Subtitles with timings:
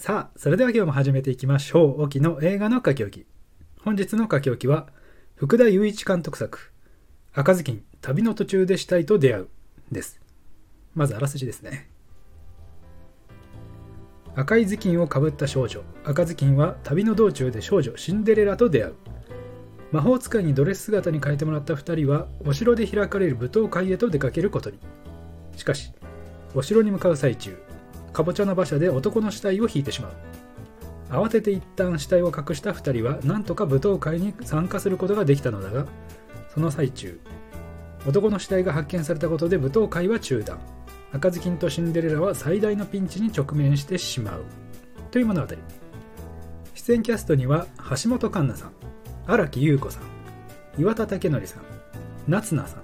[0.00, 2.04] さあ、それでは今日も始めていきましょう。
[2.04, 3.26] 沖の映画の書き置き。
[3.84, 4.86] 本日の書き置きは、
[5.34, 6.72] 福田雄一監督作、
[7.34, 9.48] 赤ずきん、旅の途中で死体と出会う、
[9.92, 10.18] です。
[10.94, 11.90] まずあらすじですね。
[14.34, 18.94] 赤い頭巾をかぶった少女、赤ずきんは旅の道中で少女シンデレラと出会う。
[19.92, 24.78] 魔法使いにドレス姿に変えてもらった2人は、お城で開かれる舞踏会へと出かけることに。
[25.56, 25.92] しかし、
[26.54, 27.54] お城に向かう最中、
[28.12, 30.12] かぼちゃの馬車で男の死体を引いてしまう。
[31.10, 35.86] 慌てて一旦死体を隠した2人は何とか舞踏会に参加することができたのだが
[36.54, 37.18] その最中
[38.06, 40.58] 男の死体が発見されたことで舞踏会は中断。
[41.12, 44.44] 赤ずきんとシンデレラは最大のピンチに直面してしまう。
[45.10, 45.54] という物語。
[46.80, 48.72] 出演キャストには橋本環奈さん
[49.26, 50.02] 荒木優子さん
[50.78, 51.62] 岩田武則さん
[52.26, 52.82] 夏菜さん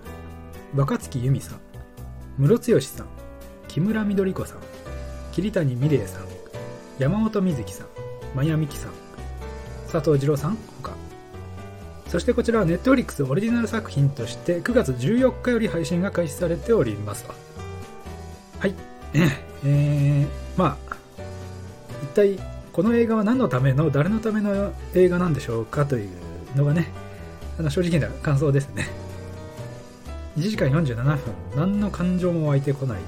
[0.78, 1.60] 若月由美さん
[2.36, 3.06] ムロさん
[3.68, 4.58] 木村緑子さん
[5.36, 6.22] 桐谷美玲さん
[6.98, 7.88] 山本美月さん
[8.34, 8.92] 真矢美樹さん
[9.92, 10.94] 佐藤二郎さん他。
[12.08, 17.24] そしてこちらはネットフリックスオリジナル作品として9月14日より配信が開始されております。
[17.24, 17.34] と
[18.60, 18.74] はい。
[19.62, 20.96] えー、まあ
[22.02, 22.38] 一体
[22.72, 26.08] この映画は何のための誰のための映画なんでしょうかという
[26.56, 26.90] のがね
[27.58, 28.88] あの正直な感想ですね。
[30.38, 31.18] 1時間47分。
[31.54, 33.00] 何の感情も湧いてこない。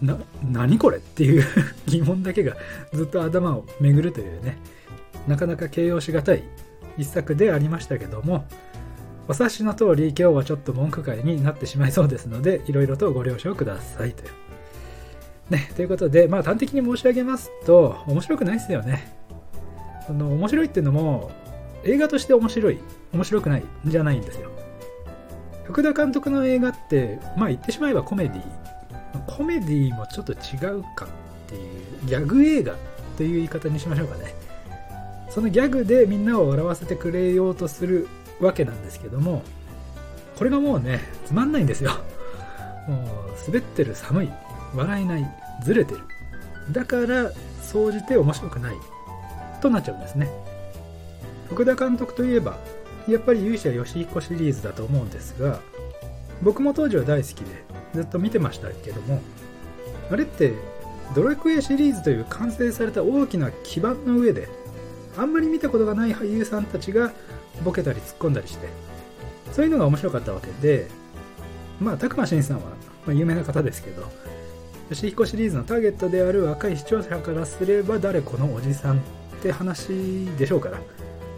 [0.00, 0.18] な、
[0.50, 1.44] 何これっていう
[1.86, 2.56] 疑問だけが
[2.92, 4.56] ずっと頭を巡るというね、
[5.26, 6.42] なかなか形容しがたい
[6.96, 8.44] 一作でありましたけども、
[9.28, 14.30] お察しの通り今日はちょっと文句会になってしまいそうですので、いろいろとご了承くださいという。
[15.50, 19.16] ね、ということで、まあ端的に申し上げますと、面白くないですよね。
[20.06, 21.30] その面白いっていうのも、
[21.84, 22.78] 映画として面白い、
[23.12, 24.50] 面白くないじゃないんですよ。
[25.64, 28.67] 福田監督の映画って、まあ言ってしまえばコメディ
[29.26, 30.36] コメディもちょっと違
[30.78, 31.08] うかっ
[31.48, 32.74] ていうギャグ映画
[33.16, 34.34] という言い方にしましょうかね。
[35.30, 38.08] そのギャグでみんなを笑わせてくれようとする
[38.40, 39.42] わけなんですけども
[40.36, 41.92] これがもうねつまんないんですよ。
[42.88, 44.30] もう滑ってる寒い
[44.74, 45.26] 笑えない
[45.62, 46.00] ずれてる。
[46.72, 47.30] だから
[47.62, 48.76] 総じて面白くない。
[49.60, 50.28] となっちゃうんですね。
[51.48, 52.56] 福田監督といえば
[53.08, 55.60] やっぱり勇者ヨシヒコシリーズだと思うんですが
[56.42, 57.44] 僕も当時は大好きで
[57.94, 59.20] ずっと見てましたけども
[60.10, 60.54] あれって
[61.14, 64.48] ドラクエシリーズという完成された大きな基盤の上で
[65.16, 67.12] あんまり見たことがない俳優さんたちが
[67.64, 68.68] ボケたり突っ込んだりして
[69.52, 70.86] そういうのが面白かったわけで
[71.80, 72.62] まあ拓磨真さんは、
[73.06, 74.10] まあ、有名な方ですけど
[74.90, 79.00] 吉彦シリーズのターゲットである若い視聴者からすれば誰このおじさんっ
[79.42, 80.84] て話でしょうから、ま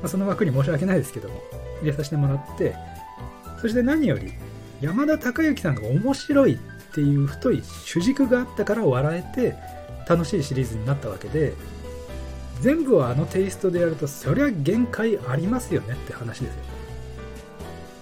[0.04, 1.40] あ、その枠に申し訳ないですけども
[1.80, 2.74] 入れさせてもらって
[3.60, 4.32] そして何より
[4.80, 6.58] 山田孝之さんが面白いっ
[6.94, 9.54] ていう太い主軸があったから笑えて
[10.08, 11.54] 楽しいシリーズになったわけで
[12.60, 16.60] 全部をあのテイストでやるとそりゃ限界ありますよねって話ですよ。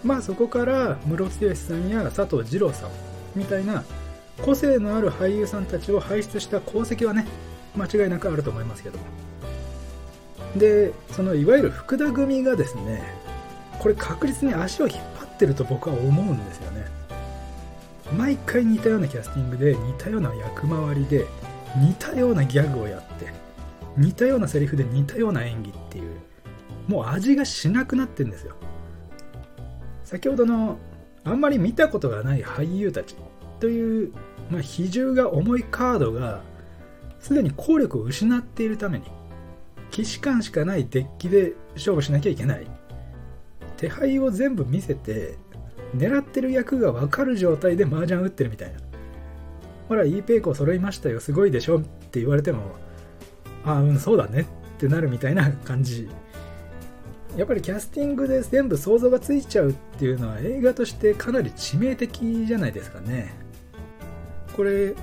[0.05, 2.91] まあそこからムロツヨシさんや佐藤二朗さん
[3.35, 3.85] みたいな
[4.43, 7.27] 個性のある俳優さんたちを輩出した功績はね
[7.77, 8.99] 間違いなくあると思いますけど
[10.57, 13.03] でそのいわゆる福田組がですね
[13.81, 16.85] これ確実に足を引っってると僕は思うんですよね。
[18.17, 21.27] 毎回似たようなキャスティングで似たような役回りで
[21.77, 23.33] 似たようなギャグをやって
[23.97, 26.17] 似たようなセリフで似たような演技っていう
[26.89, 28.57] もう味がしなくなってんですよ。
[30.05, 30.79] 先ほどの
[31.25, 33.15] あんまり見たことがない俳優たち
[33.61, 34.13] という、
[34.51, 36.43] まあ、比重が重いカードが
[37.21, 39.05] すでに効力を失っているために
[39.91, 42.78] 既視感しかないデッキで勝負しなきゃいけない。
[43.79, 45.39] 手配を全部見せて
[45.97, 48.81] 狙ってる役が分かる状態で麻雀打ってるみたいな。
[49.89, 52.61] ほら E ペイコ揃いましたよすごいでしょって言われても
[53.65, 54.45] ああうんそうだねっ
[54.79, 56.09] てなるみたいな感じ。
[57.37, 63.33] やっぱりキャスティングで全部想像がついちゃうっていうのは映画としてかなり致命的じゃないですかね。
[64.57, 64.95] これ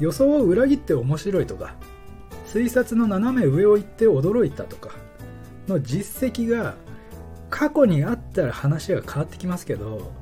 [0.00, 1.74] 予想を裏切って面白いとか
[2.46, 4.90] 推察の斜め上を行って驚いたとか
[5.68, 6.74] の実績が
[7.50, 10.12] 過去にあったら話が変わってきますけど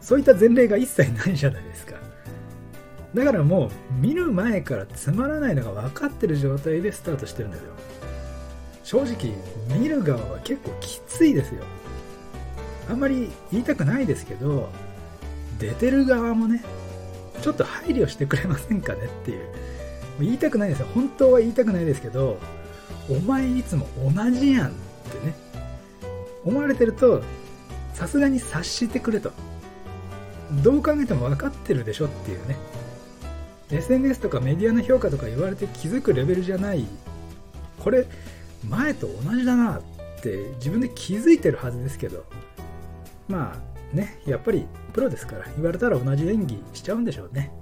[0.00, 1.96] そういった前例が一切ないじゃないですか。
[3.14, 3.70] だからもう
[4.00, 7.72] 見る前からつまらないのが分かってる状態でスタートしてるんですよ。
[8.84, 9.34] 正直
[9.78, 11.62] 見る側は結構きついですよ。
[12.90, 14.70] あんまり言いたくないですけど
[15.58, 16.64] 出てる側もね
[17.42, 19.46] ちょっと配慮してくれませんかねっていう
[20.20, 20.86] 言いたくないですよ。
[20.94, 22.38] 本当は言いたくないですけど
[23.08, 25.34] お前いつも同じやんってね。
[26.44, 27.22] 思われてると
[27.94, 29.32] さすがに察してくれと。
[30.62, 32.56] どう考えても分かってるでしょっていうね。
[33.70, 36.86] SNS とかメディアの評価とか言われて気づくレベルじゃない。
[37.80, 38.06] これ
[38.68, 39.82] 前と同じだなっ
[40.20, 42.24] て自分で気づいてるはずですけど。
[43.28, 47.52] まあねやっぱりプロですから言われたら同じ演技しちゃうんでしょうね、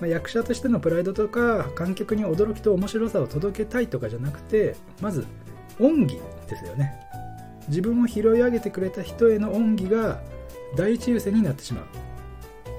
[0.00, 5.26] まあ、役者としてのプライドとか観客に驚きと面白さを届けたいとかじゃなくてまず
[5.80, 6.18] 恩義
[6.48, 7.03] ですよね。
[7.68, 10.20] 自分を拾い上げてくれた人への恩義が
[10.76, 11.84] 第一優先になってしまう、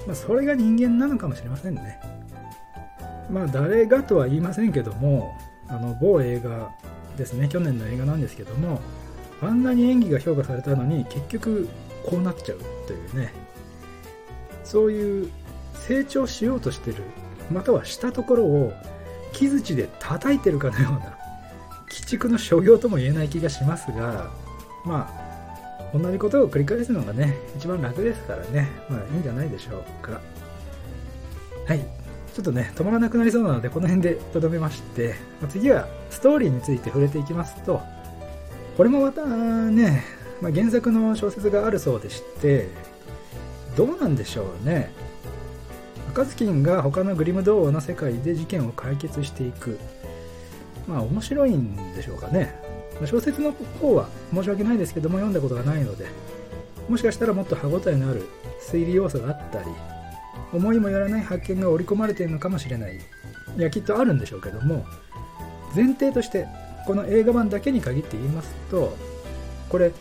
[0.06, 2.00] まあ、それが人間なのかもしれませんね。
[3.30, 5.36] まあ誰がとは言いませんけども
[5.68, 6.70] あの某映画
[7.16, 7.48] ですね。
[7.48, 8.80] 去年の映画なんですけども
[9.42, 11.68] あんなに演技が評価されたのに結局
[12.04, 13.32] こうなっちゃうというね。
[14.64, 15.30] そういう
[15.74, 17.04] 成長しようとしてる
[17.52, 18.72] またはしたところを
[19.32, 21.16] 木槌で叩いてるかのような
[21.84, 24.30] 鬼畜の所業とも言えない気がしますが
[24.86, 28.68] まあ同じことを繰り返すのがね一番楽ですからね。
[28.88, 30.20] まあいいんじゃないでしょうか。
[31.66, 31.80] はい。
[32.34, 37.80] ちょっとね止まらなくなりそうなのでこの辺でとどめましてま次はストーリーについて触れていきますと
[38.76, 40.04] これもまたね、
[40.42, 42.68] まあ、原作の小説があるそうでして
[43.74, 44.90] どうなんでしょうね。
[46.10, 49.78] 赤ずきんが他のグリム童話の世界で事件を解決していく。
[50.86, 52.54] まあ面白いんでしょうかね。
[53.04, 56.06] 小説の方は申し訳ないですけども読んだことがないので
[56.88, 58.26] もしかしたらもっと歯応えのある
[58.60, 59.66] 推理要素があったり
[60.52, 62.96] 思いもよらない発見が織り込まれているのかもしれない。
[63.58, 64.84] いやきっとあるんでしょうけども
[65.74, 66.46] 前提として
[66.86, 68.96] この映画版だけに限って言いますと
[69.68, 69.92] これ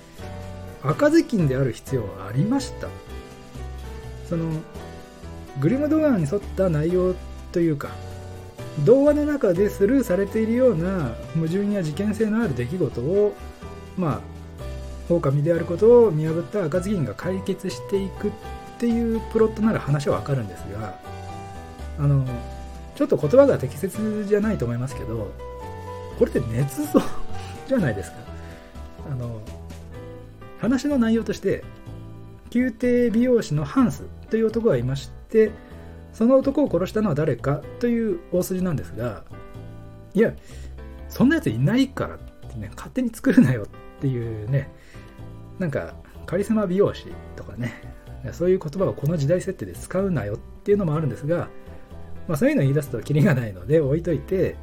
[0.84, 2.88] 赤ずきんである必要はありました。
[4.30, 4.52] その
[5.60, 7.16] グリム童話に沿った内容
[7.52, 7.90] というか
[8.84, 13.34] 童話の中でスルーされているような矛盾や事件性のある出来事を
[13.98, 18.32] まあ狼であることを見破った赤ずきんが解決していくっ
[18.80, 21.00] ていうプロットなら話はわかるんですが
[21.98, 22.26] あの
[22.96, 25.32] ちょっと言葉が適切じゃないと思いますけど
[26.18, 27.02] これって捏造
[27.68, 28.18] じゃないですか。
[29.12, 29.42] あの
[30.60, 31.64] 話の内容として
[32.54, 35.52] 宮廷美容師のハンスという男がいまして
[36.16, 39.26] その男を殺したのは誰かという大筋なんですが
[40.14, 40.34] いや
[41.10, 42.18] そんなやついないからっ
[42.50, 43.68] てね勝手に作るなよっ
[44.00, 44.72] ていうね
[45.60, 45.94] なんか
[46.26, 47.74] カリスマ美容師とかね
[48.32, 51.50] そういう言葉をこの時代設定で使うなよっていうのもあるんですが、
[52.30, 54.56] まあ、そういうのを言い出すとキリがないので置いといて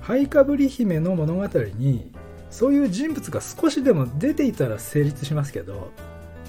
[0.00, 2.12] ハイカブリ姫の物語に
[2.50, 5.90] そういう人物が少しでも出ていたら成立しますけど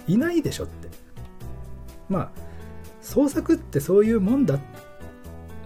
[0.07, 0.89] いないでしょって。
[2.09, 2.52] まあ
[3.03, 4.57] 創作ってそういうもんだ。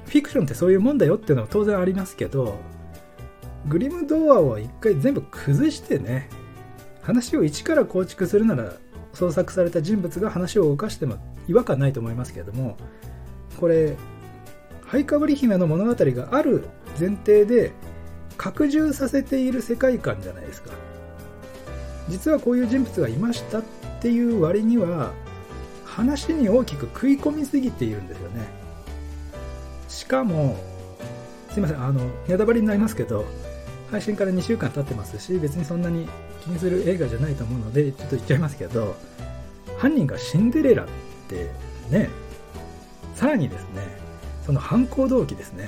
[0.08, 2.58] フィクションってそういうもんだよっていうのは当然ありますけど
[3.68, 6.30] グリム童話を一回全部崩してね
[7.02, 8.74] 話を一から構築するなら
[9.14, 11.18] 創作された人物が話を動かしても
[11.48, 12.78] 違和感ないと思いますけれども
[13.60, 13.98] これ
[14.86, 17.74] ハイカブリ姫の物語がある前提で
[18.38, 20.72] 拡充させている世界観じゃないですか。
[22.08, 23.64] 実はこういう人物がいましたっ
[24.00, 25.12] ていう割には
[25.98, 28.48] 話に大きく食い込みすぎているんですよね。
[29.90, 30.56] しかも
[31.50, 33.26] すいませんあのネタバレになりますけど
[33.90, 36.08] 配信から2週間経ってますし別にそんなに
[36.44, 38.96] 気にする映画じゃないと思うのでちょっと言っちゃいますけど
[39.78, 40.88] 犯人がシンデレラっ
[41.28, 41.50] て
[41.90, 42.10] ね
[43.16, 43.82] さらにですね
[44.46, 45.68] その犯行動機ですね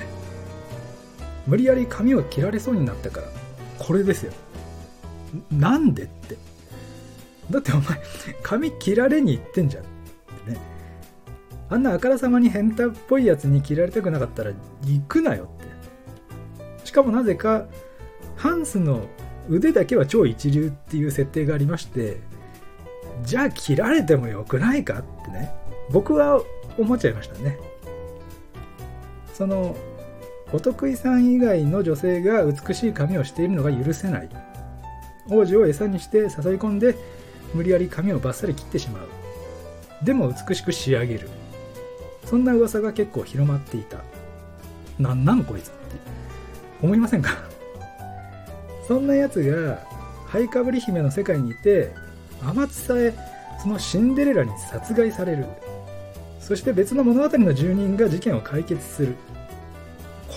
[1.48, 3.28] 無理やり髪を切られそうになったから
[3.80, 4.34] これですよ。
[5.50, 6.38] なんでって。
[7.50, 8.00] だってお前
[8.44, 9.99] 髪切られに行ってんじゃん。
[11.70, 14.52] あんなあからさまに変態っぽいやつに切られたくなかったら
[14.84, 16.86] 行くなよって。
[16.86, 17.68] しかもなぜか
[18.36, 19.06] ハンスの
[19.48, 22.18] 腕だけは超一流っていう設定がありまして
[23.24, 25.52] じゃあ切られてもよくないかってね。
[25.92, 26.42] 僕は
[26.78, 27.58] 思っちゃいましたね。
[29.34, 29.76] その
[30.52, 34.30] お得意さん以外の女性が美しい髪をしているのが許せない。
[35.30, 36.96] 王子を餌にして誘い込んで
[37.54, 39.08] 無理やり髪をバッサリ切ってしまう。
[40.04, 41.30] でも美しく仕上げる。
[42.26, 43.98] そんな噂が結構広まっていた。
[45.00, 45.68] なんなんこいつ。
[45.68, 45.76] って
[46.82, 47.32] 思いませんか？
[48.88, 49.80] そんなやつが
[50.28, 51.92] ハイカブリ姫の世界にいて
[52.42, 53.14] 天津さえ
[53.62, 55.46] そのシンデレラに殺害される。
[56.40, 59.16] そして別の物語の住人が事件を解決する。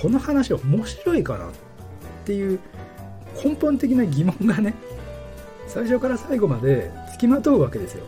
[0.03, 1.51] この話面白いかなっ
[2.25, 2.59] ていう
[3.43, 4.75] 根本的な疑問がね
[5.69, 8.05] 最初から最後までつきまとうわけですよ。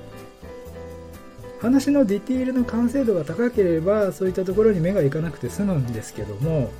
[1.65, 6.71] 話のディティールの完成度が高ければそういったところに目がいかなくて済むんですけども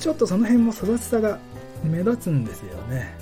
[0.00, 1.38] ちょっとその辺も育ちさが
[1.84, 3.14] 目立つんですよね。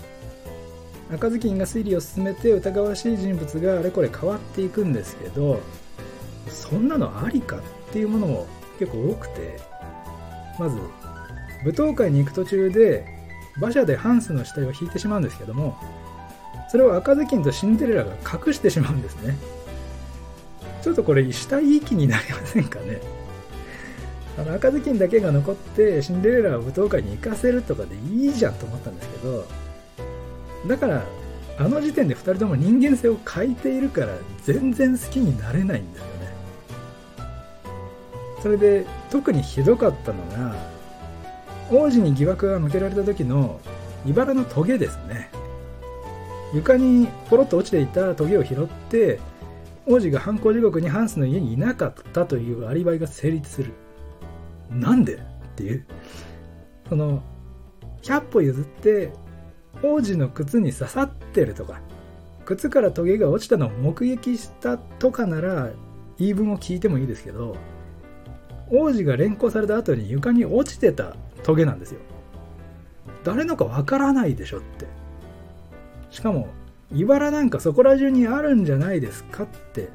[1.13, 5.61] 赤ずきんが推理を進めて疑わしい人物があれこれ変わっていくんですけど
[6.49, 7.61] そんなのありかっ
[7.93, 8.47] ていうものも
[8.79, 9.59] 結構多くて
[10.59, 10.77] まず
[11.65, 13.07] 舞踏会に行く途中で
[13.57, 15.79] 馬車でハンスの死体を引いてしまうんですけども
[16.71, 19.35] それを赤ずきんとシンデレラが隠してしまうんですね。
[20.83, 23.01] ちょっとこれ死体遺棄になりませんかね？
[24.39, 29.45] あの赤ずきんだけが残ってシンデレラを舞踏会に行かせるとかでいいじゃんと思ったんですけど
[30.69, 31.03] だから
[31.59, 36.35] あの時点で2人とも人間性を欠いているから全然好きになれないんですよね。
[38.41, 40.55] それで特にひどかったのが
[41.71, 43.61] 王子に疑惑が向けられた時の
[44.07, 45.31] 茨のトゲですね。
[46.55, 49.19] 床にポロッと落ちていたトゲを拾って
[49.89, 53.73] 王子が犯行時刻にハンスの家にいなかったというアリバイが成立する。
[54.71, 55.15] なんで？
[55.15, 55.19] っ
[55.57, 55.87] ていう。
[56.89, 57.23] その
[58.03, 59.13] 100歩譲って
[59.83, 61.81] 王子の靴に刺さってるとか
[62.45, 65.71] 靴からトゲが落ちたのを目撃したとかなら
[66.19, 67.57] 言い分を聞いてもいいですけど
[68.71, 72.01] 王子が連行された後に床に落ちてたトゲなんですよ。
[73.25, 74.87] 誰のかわからないでしょって。
[76.11, 76.49] しかも
[76.93, 79.89] 茨なんかそこら中にあるんじゃないですかって。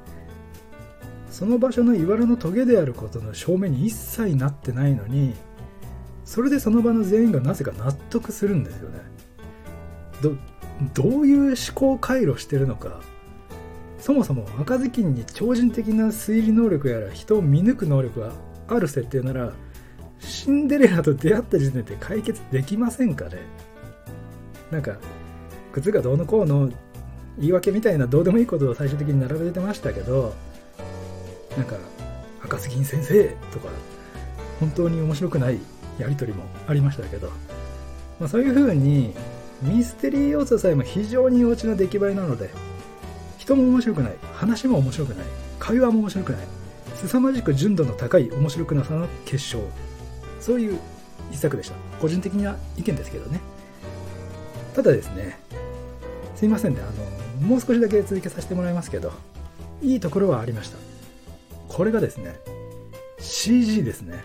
[1.34, 5.34] その場所の茨のトゲであることの証明に一切なってないのに
[6.26, 9.00] それでその場の全員がなぜか納得するんですよね。
[10.22, 10.36] ど
[10.94, 13.02] どういう思考回路してるのか。
[13.98, 18.34] そもそも赤ずきんに超人的な推理能力やら人を見抜く能力が
[18.68, 19.54] ある設定なら
[20.20, 23.38] シンデレラと出会った時点で解決できませんかね。
[24.70, 24.98] なんか
[25.72, 26.70] 靴がどうのこうの
[27.40, 30.34] 言い訳みたいなどうでもいいことを最終的に並べてましたけど
[31.58, 31.76] なんか
[32.44, 33.70] 赤ずきん先生とか
[34.60, 35.60] 本当に面白くない
[35.98, 37.30] やり取りもありましたけど、
[38.20, 39.14] まあ、そういう風に
[39.62, 42.50] ミステリー要素さえも非常に幼稚な出来栄えなので
[43.38, 45.26] 人も面白くない話も面白くない
[45.60, 46.48] 会話も面白くない
[46.96, 49.60] 凄まじく純度の高い面白くなさの結晶
[50.40, 50.80] そういう
[51.32, 51.76] 一作でした。
[52.00, 53.40] 個人的な意見ですけどね。
[54.76, 55.40] ただですね
[56.36, 59.12] すいませんねあのもう少しだけ続けさせてもらいますけど
[59.82, 60.78] いいところはありました。
[61.68, 62.40] これがですね
[63.20, 64.24] CG ですね。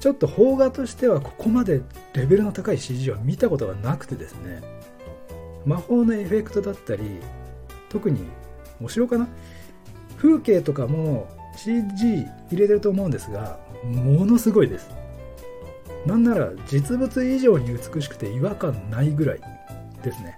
[0.00, 1.80] ちょっと邦画としてはここまで
[2.14, 4.60] レベルの高い CG は見たことがなくてですね
[5.64, 7.20] 魔法のエフェクトだったり
[7.88, 8.24] 特に
[8.82, 9.28] お城かな？
[10.16, 14.90] 風景とかも CG 入れてると思うんですがものすごいです。
[16.06, 19.40] なんなら実物以上に美しくて違和感ないぐらい
[20.02, 20.36] ですね。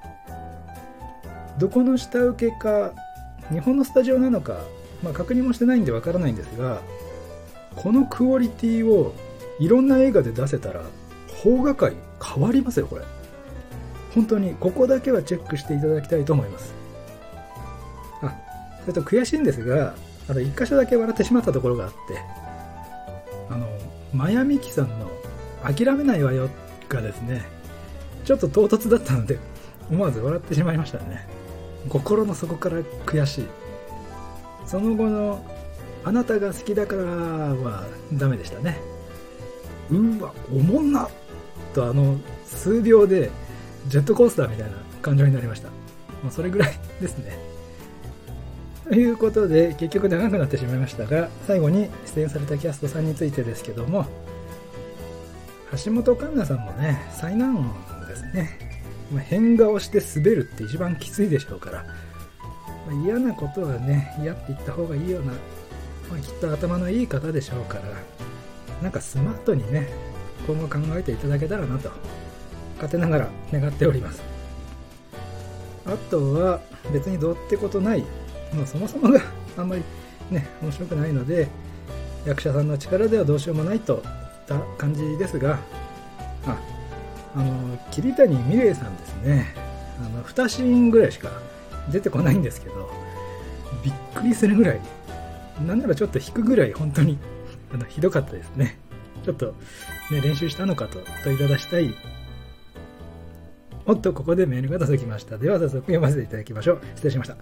[1.59, 2.93] どこの下請けか
[3.51, 4.59] 日本のスタジオなのか、
[5.03, 6.81] まあ、確認もしてないんでわからないんですが
[7.77, 9.15] このクオリティを
[9.59, 10.83] いろんな映画で出せたら
[11.43, 13.05] 邦画界変わりますよこれ。
[14.15, 16.73] 本当にここだけはチェックしていただきたいと思います。
[18.23, 18.35] あ
[18.83, 19.95] それと悔しいんですが
[20.29, 21.97] あの1箇所だけ笑ってしまったところがあって
[23.51, 23.67] あの
[24.13, 25.11] マヤミキさんの
[25.65, 26.49] 「諦めないわよ」
[26.89, 27.45] がですね
[28.25, 29.39] ちょっと唐突だったので
[29.91, 31.27] 思わず笑ってしまいましたね。
[31.89, 33.47] 心の底から悔しい。
[34.67, 35.45] その後の
[36.05, 38.81] 「あなたが好きだから」はダメでしたね。
[39.91, 41.09] うわおもんな
[41.75, 43.31] とあの数秒で
[43.89, 45.69] ジェットコースターみたいな感情になりました、
[46.23, 47.39] まあ、それぐらいですね。
[48.85, 54.07] ということで結局長くなってしまいましたが最後に出演されたキャストさんについてですけども
[55.85, 57.73] 橋本環奈さんもね災難
[58.07, 58.59] ですね、
[59.15, 61.85] まあ、変顔して滑るって一番きついでしょうから、
[62.87, 65.39] まあ、嫌なことはね嫌って言った方がいいような、ま
[66.17, 67.83] あ、きっと頭のいい方でしょうから。
[68.83, 69.89] なんかスマートにね
[70.47, 71.91] 今後考えていただけたらなと
[72.75, 74.23] 勝手ながら願っております。
[75.87, 76.61] あとは
[76.93, 78.01] 別にどうってことない。
[78.53, 79.21] もうそもそもが
[79.57, 79.83] あんまり
[80.31, 81.49] ね面白くないので
[82.27, 84.03] 役者さんの力ではどうしようもないといっ
[84.47, 85.59] た感じですが。
[86.47, 86.59] あ
[87.35, 89.55] あの桐谷美玲さんですね
[89.99, 91.31] あの2シーンぐらいしか
[91.91, 92.91] 出てこないんですけど
[93.83, 94.81] びっくりするぐらい
[95.67, 97.19] なんならちょっと引くぐらい本当に
[97.73, 98.79] あのひどかったですね。
[99.25, 99.55] ちょっと、
[100.11, 101.95] ね、練習したのかと問いただしたい。
[103.87, 105.39] おっと、ここでメールが届きました。
[105.39, 106.81] では早速読ませていただきましょう。
[106.95, 107.37] 失礼しました。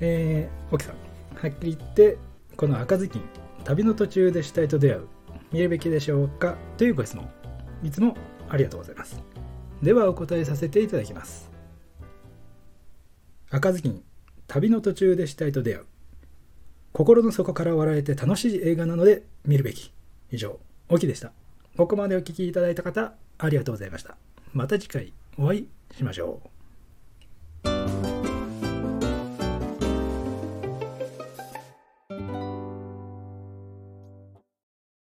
[0.00, 0.94] えー、沖さん、
[1.36, 2.18] はっきり言って、
[2.56, 3.22] この赤ずきん、
[3.64, 5.08] 旅の途中で死体と出会う、
[5.52, 6.56] 見るべきでしょうか？
[6.76, 7.28] というご質問。
[7.82, 8.16] いつも
[8.48, 9.31] ありがとうございます。
[9.82, 11.50] ではお答えさせていただきます。
[13.50, 14.02] 赤ずきん、
[14.46, 15.86] 旅の途中で死体と出会う。
[16.92, 19.92] 心の底から笑えて楽しい映画なので見るべき。
[20.30, 21.32] 以上、オキでした。
[21.76, 24.16] ここまでお聴きいただいた方、ありがとうございました。
[24.52, 26.51] また次回お会いしましょう。